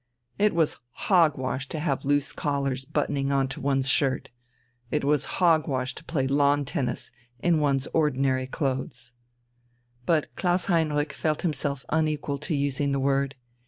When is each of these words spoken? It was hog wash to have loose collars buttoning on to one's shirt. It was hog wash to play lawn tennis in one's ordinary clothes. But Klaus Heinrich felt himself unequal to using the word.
It 0.39 0.55
was 0.55 0.79
hog 0.93 1.37
wash 1.37 1.67
to 1.69 1.77
have 1.77 2.03
loose 2.05 2.31
collars 2.31 2.85
buttoning 2.85 3.31
on 3.31 3.47
to 3.49 3.61
one's 3.61 3.87
shirt. 3.87 4.31
It 4.89 5.03
was 5.03 5.25
hog 5.37 5.67
wash 5.67 5.93
to 5.93 6.03
play 6.03 6.25
lawn 6.25 6.65
tennis 6.65 7.11
in 7.37 7.59
one's 7.59 7.85
ordinary 7.93 8.47
clothes. 8.47 9.13
But 10.07 10.35
Klaus 10.35 10.65
Heinrich 10.65 11.13
felt 11.13 11.43
himself 11.43 11.85
unequal 11.89 12.39
to 12.39 12.55
using 12.55 12.93
the 12.93 12.99
word. 12.99 13.35